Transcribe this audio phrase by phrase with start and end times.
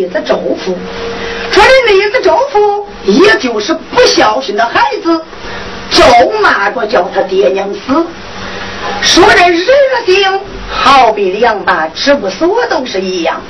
[0.00, 0.76] 上一段逆子咒符。
[1.50, 5.24] 说的逆子咒符，也就是不孝顺的孩子，
[5.90, 6.04] 咒
[6.42, 8.06] 骂着叫他爹娘死。
[9.02, 9.58] 说这人
[10.06, 10.40] 性，
[10.70, 13.40] 好比两把织布锁都是一样。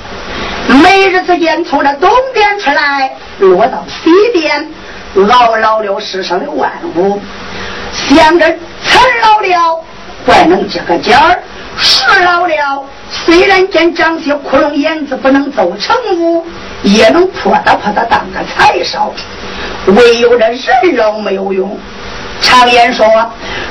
[0.83, 4.69] 每日之间从这东边出来，落到西边，
[5.15, 7.21] 牢牢了世上的万物。
[7.93, 8.47] 想着
[8.84, 9.84] 财老了，
[10.25, 11.38] 怪能这个尖儿；
[11.77, 16.44] 事老了，虽然见长些窟窿眼子不能走成屋，
[16.82, 19.12] 也能破打破打当个财少。
[19.87, 21.78] 唯有这人老没有用。
[22.41, 23.06] 常言说：“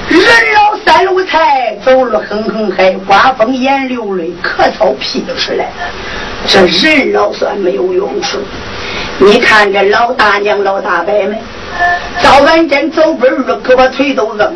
[0.08, 0.22] 人
[0.54, 5.70] 老三路财，走路哼哼嗨，刮风眼流泪，咳嗽屁都出来。”
[6.46, 8.38] 这人老算没有用处。
[9.18, 11.38] 你看这老大娘、老大伯们，
[12.22, 14.52] 早晚间走步儿，胳膊腿都硬了，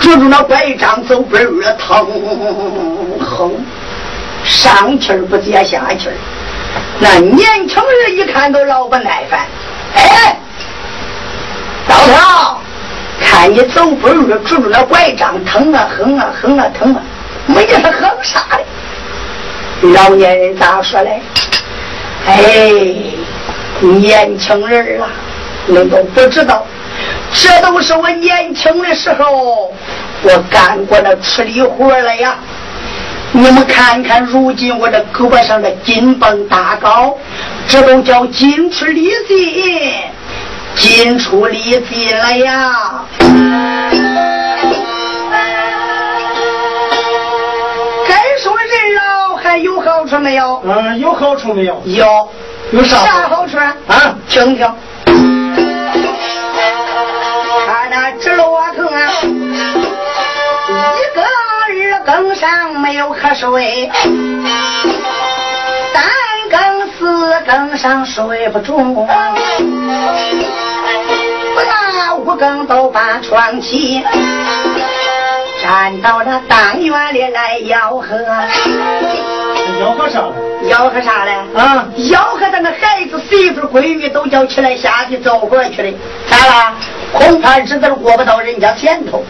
[0.00, 2.06] 拄住那拐杖走步儿，疼
[3.20, 3.52] 哼，
[4.44, 6.14] 上气儿不接下气儿。
[6.98, 9.40] 那年轻人一看都老不耐烦，
[9.96, 10.36] 哎，
[11.88, 12.58] 老头。
[13.20, 17.00] 看你走步儿拄着那拐杖，疼啊，哼啊，哼啊，疼啊，
[17.46, 19.88] 没叫他哼啥的。
[19.88, 21.22] 老年人咋说嘞？
[22.26, 22.72] 哎，
[23.80, 25.08] 年轻人啊，
[25.66, 26.66] 你都不知道，
[27.32, 29.72] 这都是我年轻的时候
[30.22, 32.36] 我干过的吃力活了呀。
[33.36, 37.18] 你们看看，如今我这胳膊上的金蹦大高，
[37.66, 39.92] 这都叫金出力尽。
[40.76, 43.04] 金出力尽了呀！
[48.08, 50.62] 该说人老还有好处没有？
[50.64, 51.82] 嗯，有好处没有？
[51.86, 52.28] 有，
[52.70, 52.98] 有啥？
[52.98, 53.74] 啥好处啊？
[54.28, 54.64] 听听。
[57.66, 59.43] 看那直落头啊，一个
[62.06, 63.90] 二更上没有瞌睡，
[65.94, 66.02] 三
[66.50, 68.74] 更四更上睡不着。
[71.54, 74.02] 不大五更都把床起，
[75.62, 78.18] 站到了当院里来吆喝。
[79.80, 80.34] 吆喝啥了？
[80.64, 81.32] 吆喝啥嘞？
[81.56, 81.86] 啊！
[81.96, 85.98] 吆喝咱那孩子、媳妇、闺女都叫起来下去走活去的。
[86.28, 86.74] 咋了？
[87.12, 89.24] 恐怕日子过不到人家前头。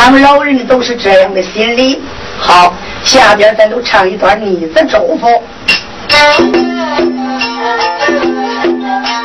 [0.00, 2.00] 咱们老人都是这样的心理。
[2.38, 2.72] 好，
[3.02, 5.26] 下边咱都唱一段逆子祝福。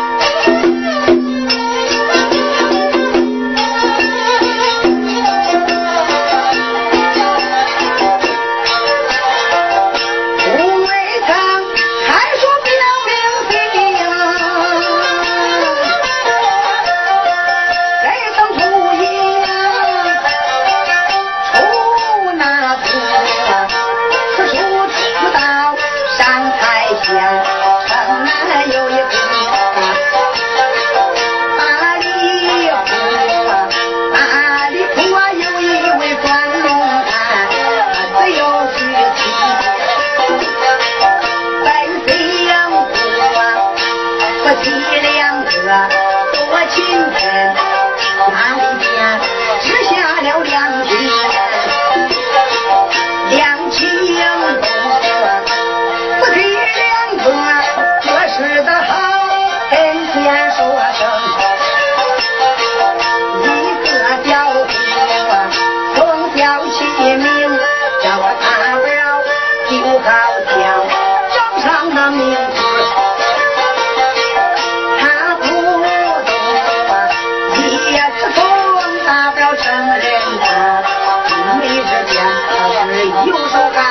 [83.25, 83.90] 右手杆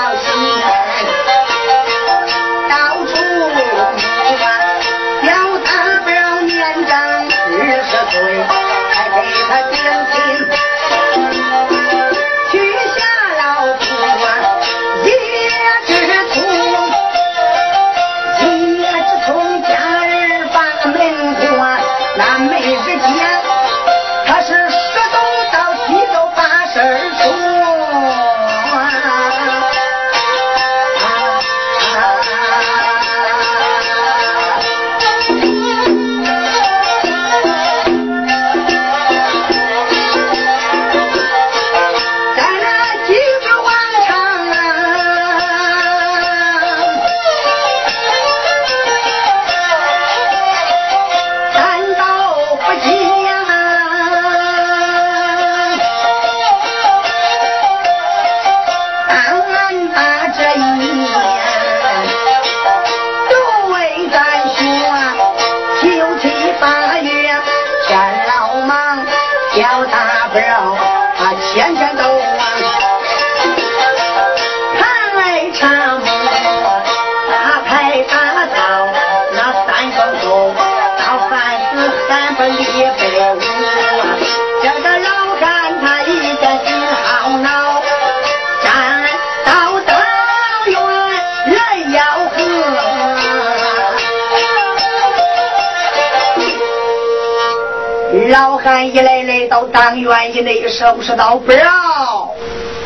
[98.62, 101.64] 汉一来来到当院以内，收拾到不要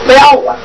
[0.06, 0.56] 不要啊！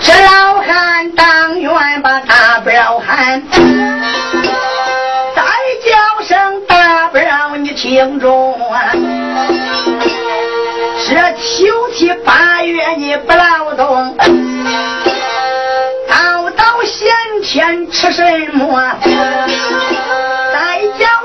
[0.00, 3.42] 这老汉当院把大表喊，
[5.34, 5.42] 再
[5.84, 8.92] 叫声大表你听中啊！
[11.08, 14.16] 这秋七八月你不劳动，
[16.08, 17.10] 到到先
[17.42, 18.80] 天吃什么？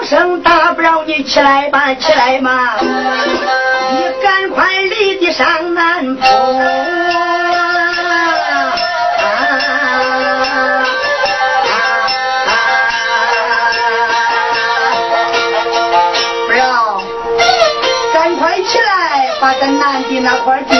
[0.10, 2.78] 声大不了你起来吧，起来嘛！
[2.80, 6.26] 你赶快离地上南坡。
[16.48, 17.02] 不要，
[18.14, 20.77] 赶快起来，把咱南的那块地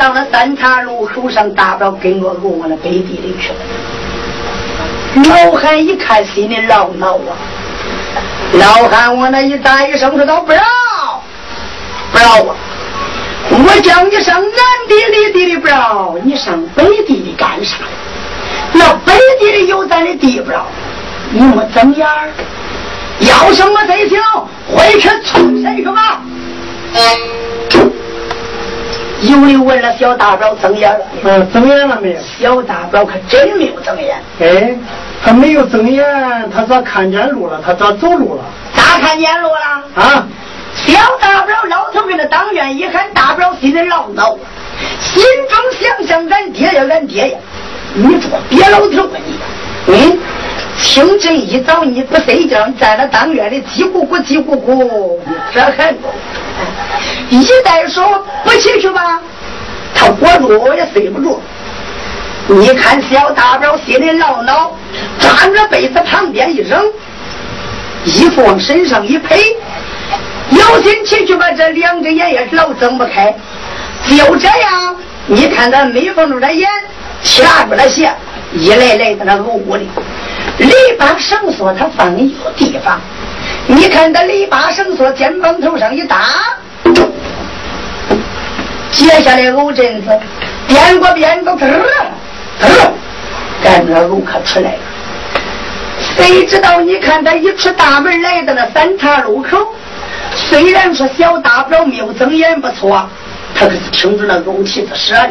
[0.00, 3.56] 到了三岔路口上，大不了跟着我往那北地里去了。
[5.28, 7.36] 老汉一看，心里老恼啊！
[8.54, 10.62] 老汉往那一大一声说道：“不要，
[12.12, 12.56] 不要啊！
[13.50, 14.50] 我叫你上南
[14.88, 17.76] 地里地里不要，你上北地里干啥？
[18.72, 20.64] 那北地里有咱的地不要，
[21.30, 22.30] 你没睁眼儿？
[23.18, 24.18] 要什么罪行，
[24.74, 26.22] 回去冲身去吧！”
[29.22, 32.18] 有的问了小大表睁眼了，嗯，睁眼了没有？
[32.20, 34.16] 小大表可真没有睁眼。
[34.40, 34.74] 哎，
[35.22, 36.04] 他没有睁眼，
[36.54, 37.60] 他咋看见路了？
[37.64, 38.44] 他咋走路了？
[38.74, 40.02] 咋看见路了？
[40.02, 40.26] 啊！
[40.74, 44.36] 小大表老头跟那当院一喊，大表心里老恼，
[45.00, 47.38] 心中想想：俺爹呀，俺爹呀！
[47.92, 49.92] 你说别老头啊你！
[49.92, 50.18] 嗯，
[50.82, 55.18] 清晨一早你不睡觉，你在那当院里叽咕咕叽咕咕，
[55.52, 55.96] 这很？
[57.28, 59.20] 一再说不起去吧，
[59.94, 61.40] 他裹住我也睡不住。
[62.48, 64.72] 你看小大表心里老恼，
[65.18, 66.84] 抓着被子旁边一扔，
[68.04, 69.54] 衣服往身上一披，
[70.50, 73.32] 有心起去吧，这两只眼也老睁不开。
[74.08, 74.96] 就这样，
[75.26, 76.68] 你看他没缝住的眼，
[77.22, 78.12] 掐住了鞋，
[78.54, 79.88] 一来来在那屋屋里，
[80.58, 83.00] 篱笆绳索他放一个地方。
[83.66, 86.26] 你看他篱笆绳索肩膀头上一搭。
[88.92, 90.20] 接下来藕阵子，
[90.66, 91.66] 颠过边走，嘚
[92.60, 92.90] 嘚，
[93.62, 94.78] 赶着路可出来了。
[95.98, 96.80] 谁知道？
[96.80, 99.56] 你看他一出大门，来到了三岔路口。
[100.34, 103.08] 虽然说小大不了没有睁眼不错，
[103.54, 105.30] 他可是听着那藕蹄子舌的。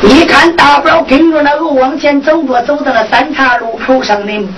[0.00, 4.48] 你看大表跟着那藕往前走着，走到了三岔路口上的，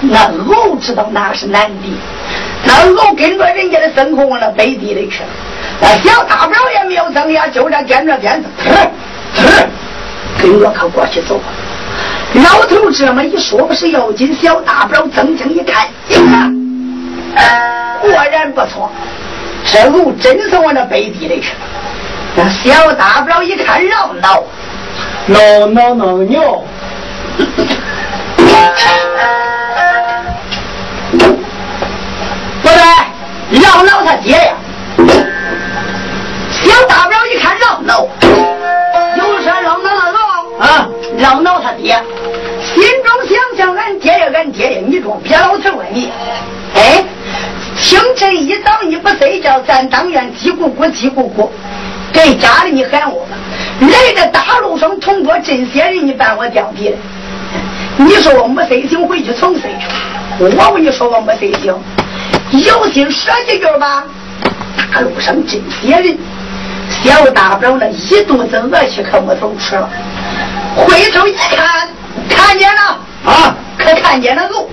[0.00, 1.88] 那藕知道那是男的，
[2.64, 5.28] 那藕跟着人家的身后往那北地里去了。
[5.80, 8.48] 那小大表也没有睁眼，就这掂着鞭子，
[10.38, 11.38] 跟我可过去走。
[12.34, 14.34] 老头这么一说，不是要紧。
[14.34, 16.50] 小大表睁睛一看，呀，
[18.00, 18.90] 果然不错，
[19.64, 21.60] 这路真是往那北地里去了。
[22.34, 24.42] 那小大表一看，绕闹，
[25.26, 26.62] 闹老闹鸟。
[32.62, 34.54] 不对，让闹他爹呀！
[36.50, 38.08] 小大表一看让闹，
[39.16, 40.18] 又说绕闹老闹
[40.58, 40.88] 啊，
[41.18, 42.02] 让闹他爹，
[42.62, 46.10] 心中想想俺爹呀，俺爹呀，你说别老头啊你，
[46.74, 47.04] 哎，
[47.80, 51.48] 清晨一早你不睡觉，咱当院叽咕咕叽咕咕，
[52.12, 53.26] 给家里你喊我，
[53.80, 56.96] 来在大路上通过这些人，你把我吊鼻了。
[57.98, 59.86] 你说我没睡醒，回去重睡去。
[60.38, 61.74] 我跟你说我没睡醒，
[62.50, 64.04] 有心说几句吧。
[64.92, 66.18] 大路上这些人，
[66.88, 69.88] 小大表那一肚子恶气可没走吃了。
[70.74, 71.88] 回头一看，
[72.28, 74.70] 看见了啊，可看见了路。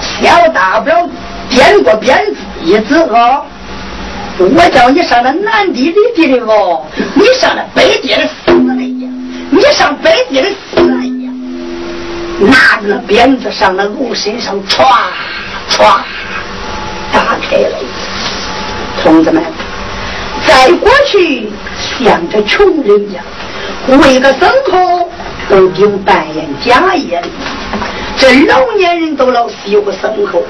[0.00, 1.08] 小大表
[1.50, 3.44] 掂过鞭子一指哦，
[4.38, 9.08] 我叫你上那南地里地的哦，你上那北地的死了呀！
[9.50, 11.30] 你上北地的死了呀！
[12.40, 14.84] 拿着那鞭子上那路身上歘
[15.70, 16.00] 歘
[17.12, 17.76] 打开了，
[19.02, 19.40] 同志们，
[20.44, 21.48] 在过去
[21.78, 23.20] 像这穷人家
[23.86, 25.08] 为个牲口
[25.48, 27.22] 都顶半眼假眼，
[28.16, 30.42] 这老年人都老死有个牲口。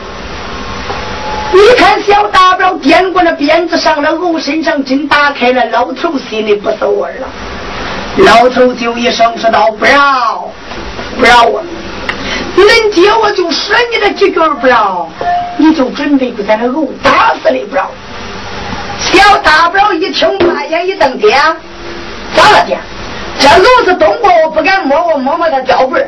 [1.53, 7.29] 你看小大表掂过那鞭子上了路身上真打开了，老头心里不是味了。
[8.19, 10.49] 老头就一声说道：“不要，
[11.19, 11.63] 不要我。”
[12.57, 15.09] 恁爹我就说你这几句不饶，
[15.57, 17.91] 你就准备给咱那楼打死你不饶。
[18.99, 21.37] 小大表一听，把眼一瞪，爹，
[22.35, 22.79] 咋了爹？
[23.39, 26.05] 这楼子动过，我不敢摸，我摸摸他脚背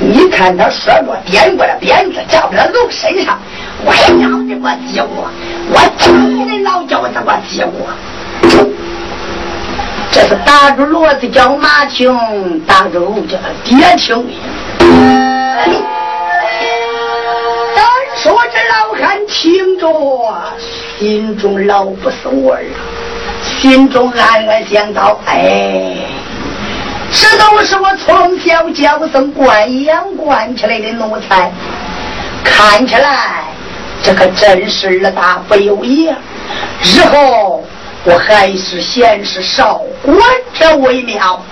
[0.00, 3.38] 你看他说过颠过了鞭子，叫不了楼身上，
[3.84, 5.28] 我也要你我记过，
[5.70, 7.86] 我听你老叫子我记过。
[10.10, 12.18] 这是打住骡子叫马听，
[12.66, 14.26] 打住狗叫爹听。
[17.76, 17.84] 单
[18.16, 19.86] 说这老汉听着，
[20.98, 22.64] 心中老不是味儿，
[23.60, 25.94] 心中暗暗想到：哎，
[27.12, 31.50] 这都是我从小娇生惯养惯起来的奴才，
[32.44, 33.44] 看起来
[34.02, 36.14] 这可真是二大不有爷。
[36.82, 37.62] 日后
[38.04, 40.16] 我还是先是少管
[40.54, 41.42] 着为妙。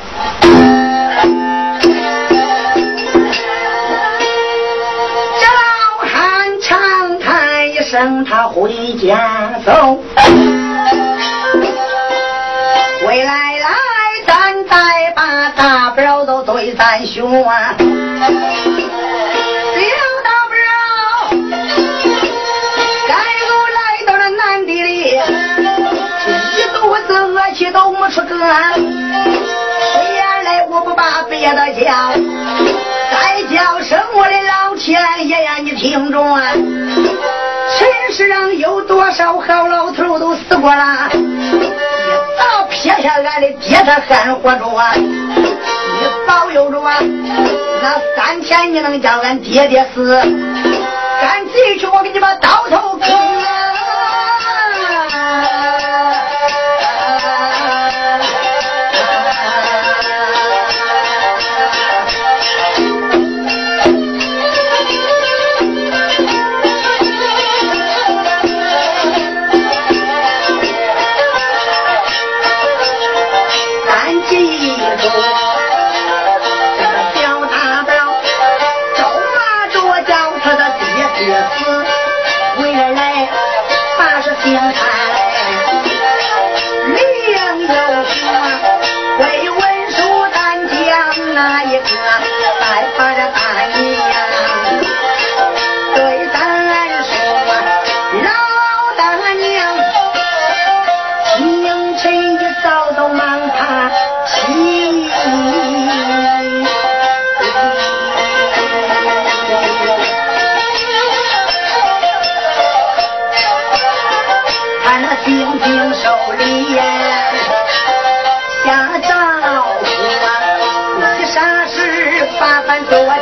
[5.45, 9.99] 老汉长叹一声他回家走，
[13.05, 13.48] 回来
[16.99, 17.85] 对咱兄啊，小
[20.25, 20.59] 大表，
[23.07, 23.15] 该
[23.47, 25.17] 我来到了南地里，
[26.57, 28.83] 一肚子恶气都没出个，谁
[30.17, 32.13] 眼来我不把别的叫，
[33.13, 36.53] 再叫声我的老天爷呀，你听着啊！
[36.53, 41.71] 尘世上有多少好老头都死过了，一
[42.37, 44.93] 早撇下俺的爹他还活着啊！
[46.01, 46.91] 你保佑着我！
[47.83, 50.17] 那三天你能叫俺爹爹死？
[51.21, 53.07] 赶紧去，我给你把刀头割！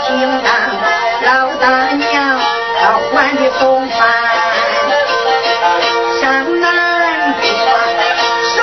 [0.07, 0.51] 请大
[1.23, 2.39] 老大娘
[2.81, 3.99] 她还的送饭
[6.21, 7.45] 上南坡
[8.55, 8.57] 手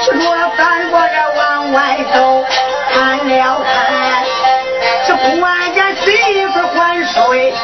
[0.00, 2.44] 提着饭我这往外走
[2.92, 4.24] 看了看
[5.06, 5.40] 只不
[5.74, 7.54] 家媳妇还睡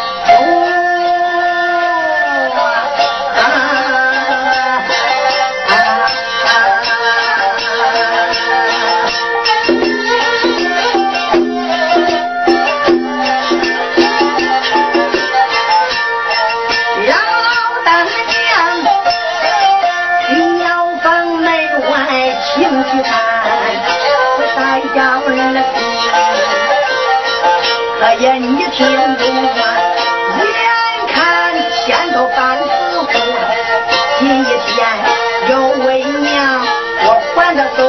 [22.94, 23.04] 难，
[24.56, 24.58] 代
[24.94, 25.58] 价不能低。
[28.00, 28.78] 可也你听
[29.16, 29.58] 不惯，
[30.38, 30.56] 眼
[31.12, 31.16] 看
[31.84, 32.62] 天都翻覆，
[34.18, 34.76] 今一天
[35.50, 35.52] 又
[35.84, 36.26] 为娘
[37.04, 37.87] 我还的都。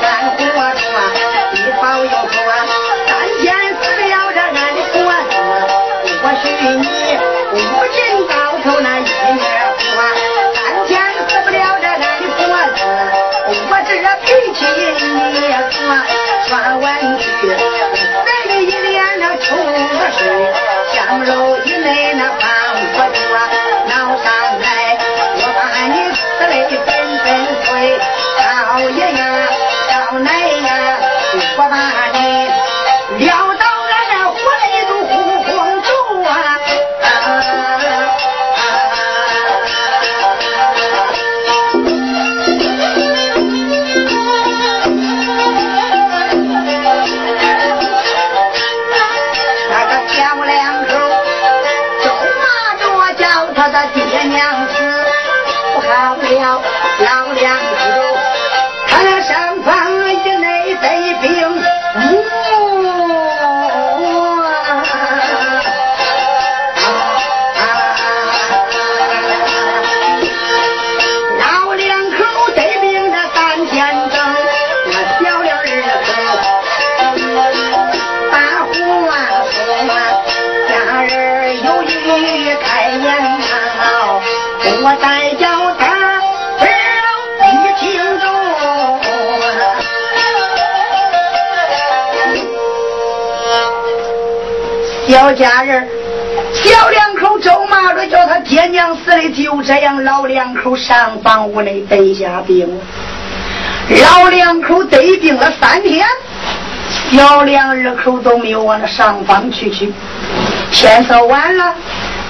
[0.00, 0.86] 干活多
[1.52, 2.34] 你好有福
[3.06, 5.34] 三天死不了这俺的婆子
[6.22, 6.44] 我许
[6.76, 6.86] 你
[7.52, 7.56] 五
[7.94, 7.98] 进
[8.28, 9.40] 到头那一面
[9.78, 9.88] 坡
[10.52, 10.92] 三天
[11.26, 12.38] 死不了这俺的婆
[12.76, 12.78] 子
[13.70, 13.90] 我这
[14.24, 14.60] 脾气
[15.00, 15.56] 你也
[16.48, 17.56] 算完去人
[18.46, 20.20] 的一脸那冲着水
[20.92, 22.48] 相濡以沫那放
[22.92, 23.18] 不住
[23.88, 24.26] 闹上
[24.60, 24.98] 来。
[25.36, 26.52] 我把你死的
[26.84, 26.88] 粉
[27.24, 27.26] 粉
[27.64, 27.66] 碎
[28.38, 29.47] 闹一样
[30.10, 30.98] 将来呀，
[31.58, 32.27] 我把你。
[95.28, 95.86] 小家人，
[96.54, 102.66] 小两口咒骂着叫他爹娘死的，就这样老两口上房屋内得下病。
[103.90, 106.06] 老两口得病了三天，
[107.10, 109.92] 小两二口都没有往那上房去去。
[110.72, 111.74] 天色晚了，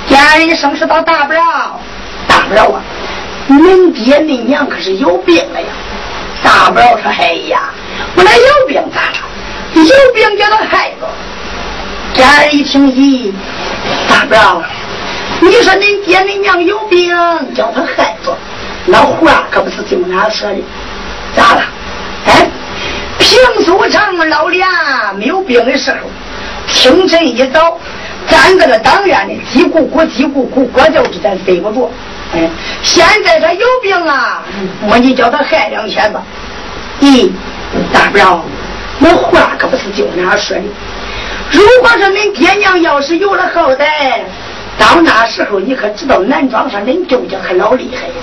[0.08, 1.78] 家人一声说道：“大不了，
[2.26, 2.82] 大不了啊！
[3.48, 5.68] 恁爹恁娘可是有病了呀！”
[6.42, 7.70] 大不了说：“哎呀，
[8.16, 9.84] 我那有病咋了？
[9.84, 11.06] 有病叫他孩子。”
[12.18, 13.32] 家人一听，咦，
[14.08, 14.60] 大表，
[15.40, 17.14] 你说恁爹恁娘有病，
[17.54, 18.36] 叫他害着，
[18.86, 20.56] 那话可不是就那说的，
[21.36, 21.62] 咋了？
[22.26, 22.48] 哎，
[23.18, 25.98] 平素常老俩没有病的时候，
[26.66, 27.78] 清晨一早，
[28.28, 31.88] 站在那当院里叽咕咕叽咕咕，国叫是咱睡不着。
[32.34, 32.50] 哎，
[32.82, 34.42] 现在他有病啊，
[34.90, 36.20] 我你叫他害两天吧。
[37.00, 37.30] 咦，
[37.92, 38.44] 大表，
[38.98, 40.64] 那话可不是就那说的。
[41.50, 44.20] 如果说恁爹娘要是有了后代，
[44.78, 48.14] 到那时候你可知道南庄上恁舅家可老厉害呀！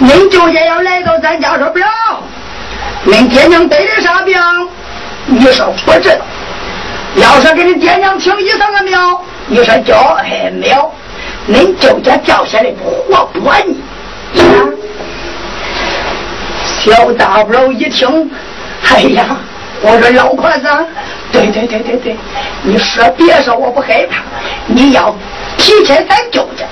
[0.00, 1.86] 恁舅家要来到咱家说不要，
[3.06, 4.36] 恁爹娘得的啥病？
[5.26, 6.24] 你说不知道。
[7.16, 9.20] 要说给恁爹娘请医生了没有？
[9.46, 10.92] 你说叫哎没有。
[11.48, 13.80] 恁舅家掉下来活不完你。
[16.62, 18.30] 小大不了一听，
[18.88, 19.36] 哎呀！
[19.82, 20.68] 我说老婆子，
[21.32, 21.96] 对对对对。
[21.98, 22.16] 对，
[22.62, 24.22] 你说别说我不害怕，
[24.66, 25.14] 你要
[25.56, 26.64] 提前咱舅家，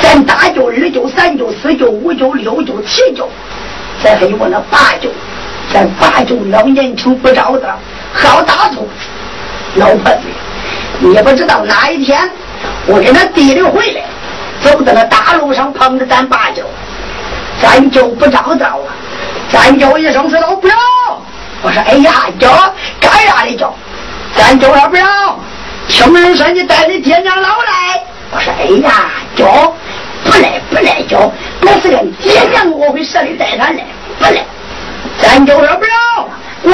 [0.00, 3.28] 咱大舅、二舅、三舅、四舅、五舅、六舅、七舅，
[4.02, 5.10] 咱还有我那八舅，
[5.72, 7.78] 咱八舅老年轻不着道，
[8.12, 8.88] 好打兔，
[9.74, 10.20] 老婆子，
[11.00, 12.30] 你不知道哪一天
[12.86, 14.02] 我跟他弟弟回来，
[14.60, 16.62] 走在那大路上碰着咱八舅，
[17.60, 18.94] 咱就不着道啊，
[19.50, 20.70] 咱叫一声说老表，
[21.62, 22.50] 我说哎呀叫，
[23.00, 23.74] 干啥的叫？
[24.36, 25.04] 咱舅老表，
[25.88, 29.72] 听人说你带你爹娘老来，我说哎呀叫，
[30.24, 33.84] 不来不来叫，那是个爹娘我会舍里带他来，
[34.18, 34.44] 不来。
[35.18, 35.88] 咱舅老表，
[36.62, 36.72] 我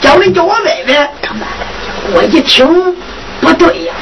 [0.00, 1.08] 叫你叫我妹妹，
[2.12, 2.94] 我一听
[3.40, 3.94] 不对呀，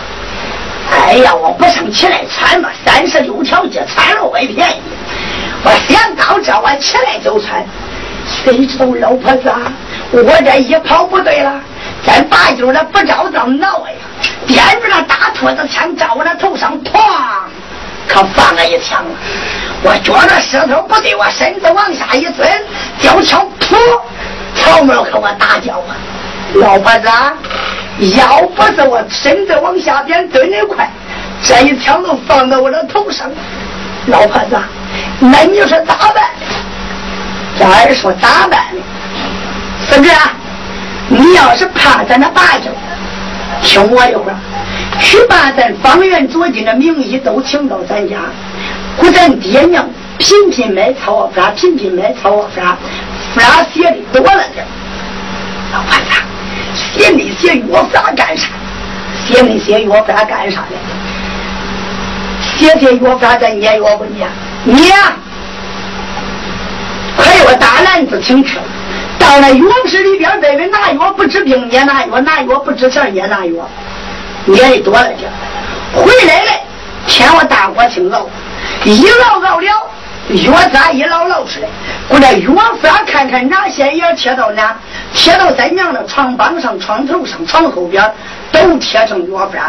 [0.90, 4.80] 哎呀，我不想起来穿嘛，三十六条街穿了我也便宜，
[5.62, 7.64] 我想到这我起来就穿，
[8.26, 9.72] 谁知道老婆子啊，
[10.12, 11.60] 我这一跑不对了，
[12.04, 13.94] 咱八舅那不着道挠呀，
[14.48, 16.98] 掂着那大兔子枪照我那头上砰，
[18.08, 19.04] 可放了一枪，
[19.82, 22.48] 我觉着势头不对，我身子往下一蹲，
[23.00, 23.76] 吊枪噗，
[24.56, 25.94] 草帽可我打掉啊，
[26.54, 27.08] 老婆子。
[28.16, 30.90] 要不是我身子往下边蹲的快，
[31.42, 33.30] 这一枪都放到我的头上。
[34.06, 34.58] 老婆子，
[35.18, 36.24] 那你说咋办？
[37.58, 38.80] 这儿说咋办呢？
[39.88, 40.10] 孙子，
[41.08, 42.70] 你要是怕咱那八舅，
[43.62, 44.36] 听我一会儿，
[45.00, 48.16] 去把咱方圆左近的名医都请到咱家，
[49.00, 49.88] 给咱爹娘
[50.18, 52.76] 频频买草药方，频频买草药方，
[53.34, 54.64] 方写的多了点。
[55.72, 56.04] 老婆子。
[56.72, 58.48] 写那些药方干啥？
[59.26, 60.76] 写那些药方干啥的？
[62.40, 64.28] 写些药方咱念药不念？
[64.64, 64.96] 念！
[67.16, 68.58] 快我大篮子请去，
[69.20, 73.68] 到那药室里边，问问拿药不治病，也拿药；拿药不治钱，也拿药。
[74.46, 75.30] 念的多了点，
[75.92, 76.50] 回来了，
[77.06, 78.26] 天我大锅清熬，
[78.84, 79.90] 一熬熬了，
[80.30, 81.68] 药渣一捞捞出来，
[82.08, 84.74] 我这药方看看哪些也贴到哪。
[85.12, 88.02] 贴到咱娘的床帮上、床头上、床后边，
[88.50, 89.60] 都贴成药方。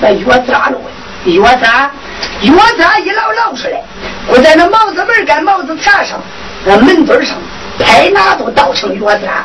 [0.00, 0.78] 那药渣了，
[1.24, 1.90] 药渣，
[2.42, 3.82] 药渣一捞捞出来，
[4.28, 6.20] 我在那帽子门跟帽子擦上，
[6.64, 7.36] 那门墩上，
[7.78, 9.44] 拍哪都倒成药渣。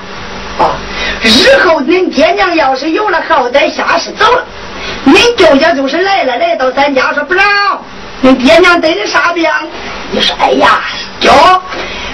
[0.59, 0.75] 啊，
[1.23, 4.43] 日后恁爹娘要是有了好歹，下世走了，
[5.05, 7.45] 恁舅家就是来了，来到咱家说不让，
[8.21, 9.49] 恁爹娘得的啥病？
[10.11, 10.81] 你说，哎呀，
[11.19, 11.31] 舅。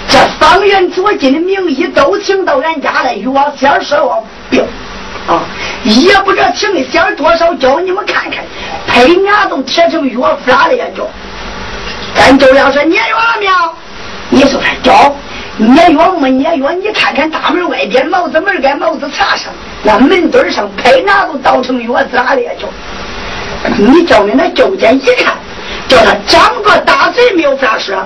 [0.08, 4.64] 这方圆左近的名医都请到俺家来，药仙说我病
[5.26, 5.42] 啊，
[5.82, 8.42] 也不知道请的仙多少，叫你们看看，
[8.86, 10.86] 配牙都贴成药方了呀！
[10.96, 11.06] 叫
[12.14, 13.52] 咱就要说你有了没有？
[14.30, 15.14] 你说说，叫
[15.58, 16.70] 捏药没捏药？
[16.72, 22.52] 你看看大门外边帽子门跟帽子擦上，那门墩上拍哪都倒成药渣了呀！
[22.60, 22.68] 叫
[23.76, 25.34] 你叫你那舅家一看，
[25.88, 27.96] 叫他张个大嘴没有法说，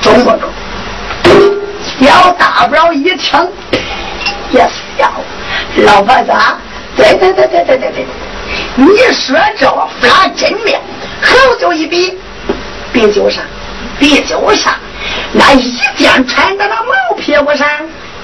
[0.00, 0.48] 中不中？
[2.00, 3.46] 小大宝一听
[4.50, 4.60] 也
[4.96, 5.12] 笑，
[5.84, 6.32] 老婆子，
[6.96, 8.06] 对对对对对对对，
[8.74, 9.66] 你说这
[10.00, 10.80] 法真妙，
[11.20, 12.18] 口就一比，
[12.90, 13.44] 比就上，
[13.98, 14.72] 比就上，
[15.32, 17.68] 那一箭穿在那毛屁股上，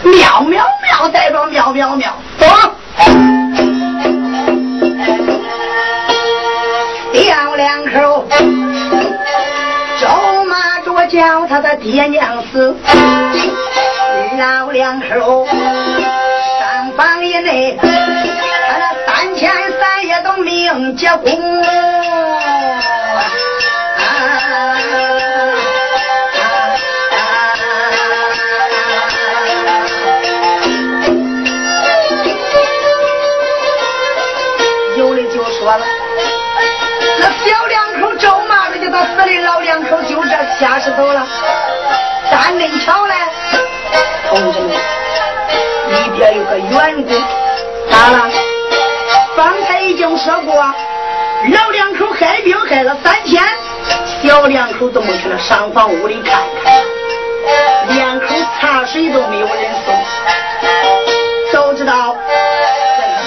[0.02, 2.46] 妙妙妙，再说妙妙妙，走，
[7.12, 8.28] 掉两口。
[11.08, 12.74] 叫他的爹娘死，
[14.38, 17.86] 老两口上房以内，他
[18.78, 21.62] 那三天三夜都命结功。
[39.52, 40.30] 老两口就这。
[40.58, 41.26] 下石头了，
[42.30, 43.14] 但没巧嘞，
[44.30, 47.22] 同志们，里边有个员工，
[47.90, 48.30] 咋了？
[49.36, 53.42] 方才已经说过，老两口害病害了三天，
[54.22, 56.72] 小两口都没去那上房屋里看看，
[57.88, 59.94] 连口茶水都没有人送，
[61.52, 62.16] 都知道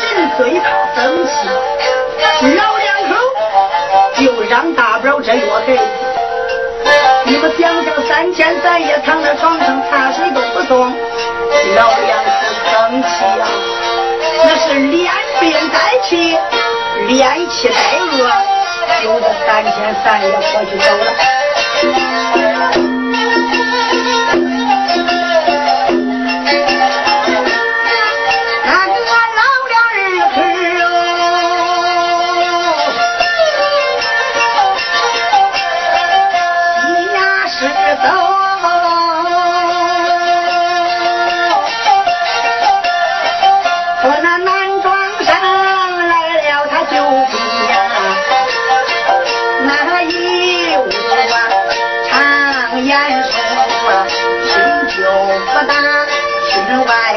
[0.01, 1.31] 这人最怕生气，
[2.55, 3.15] 老两口
[4.15, 5.77] 就让大表这药孩。
[8.45, 10.77] 天三夜躺在床上，茶水都不送，
[11.75, 13.47] 老杨子生气呀！
[14.45, 16.37] 那是连病带气，
[17.07, 18.29] 连气带饿，
[19.01, 22.44] 就这三天三夜过去走了。
[53.09, 54.07] 严嵩，
[54.45, 54.53] 心
[54.87, 55.03] 就
[55.51, 55.73] 不大，
[56.47, 56.53] 心
[56.85, 57.14] 外。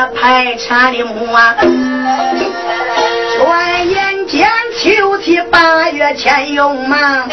[0.00, 1.38] 那排茶的磨，
[3.36, 7.28] 转眼间秋七八月前又忙，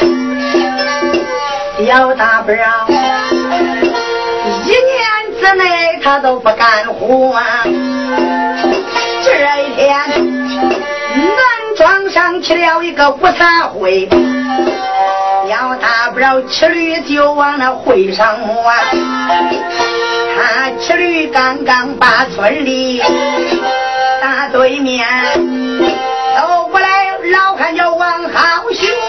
[1.86, 2.86] 姚大伯啊，
[4.66, 7.42] 一年之内他都不干活。
[9.24, 9.32] 这
[9.64, 9.98] 一天，
[11.16, 11.40] 南
[11.78, 14.10] 庄上起了一个午餐会，
[15.48, 18.70] 姚大伯骑驴就往那会上摸。
[20.78, 23.02] 他骑驴刚刚把村里
[24.22, 29.07] 打对面，走过来，老汉叫王好雄。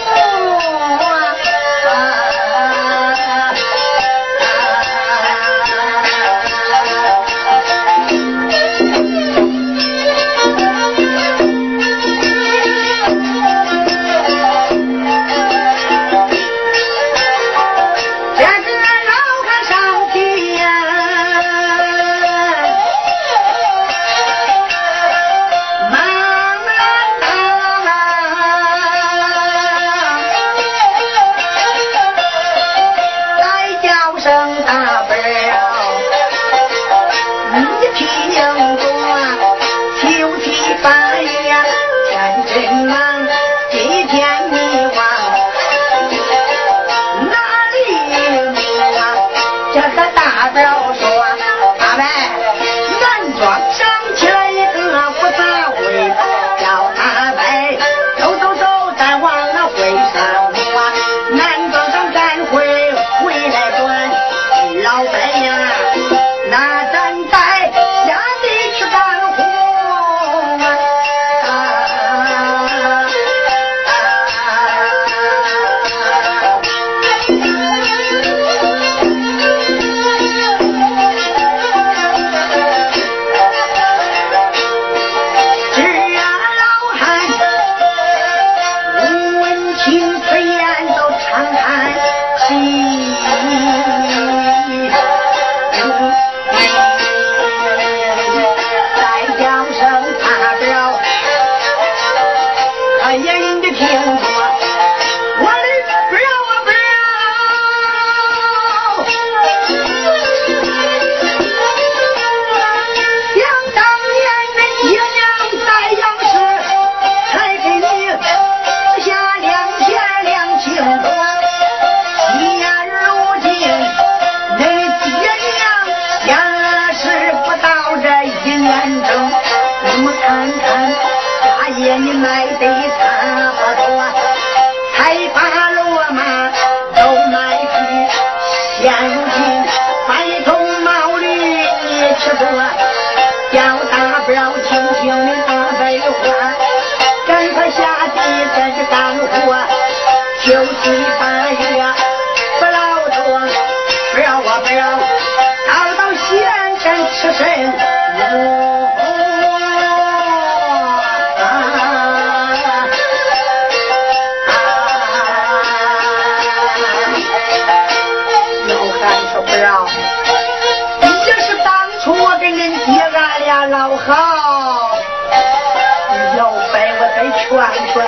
[177.49, 178.05] 乖乖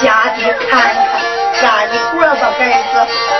[0.00, 2.50] 下地看看赶紧过来把
[2.92, 3.37] 子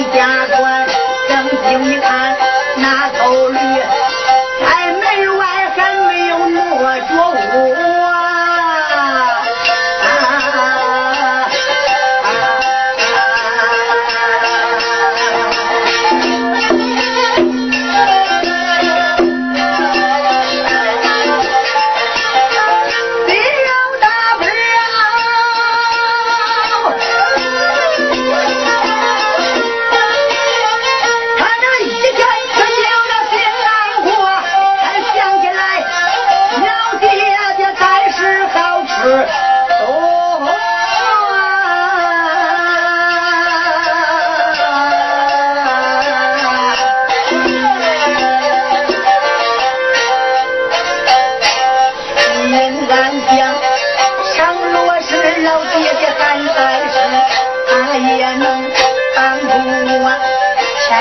[0.00, 0.86] 回家转
[1.28, 2.34] 冷静一看
[2.78, 3.58] 那头驴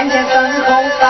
[0.08, 0.24] 最
[0.98, 1.09] 上。